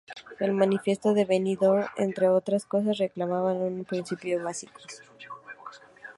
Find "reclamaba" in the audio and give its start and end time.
2.97-3.53